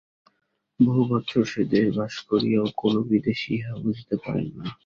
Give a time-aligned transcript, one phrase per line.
[0.79, 4.65] বহু বৎসর সে-দেশে বাস করিয়াও কোন বিদেশী ইহা বুঝিতে পারেন না।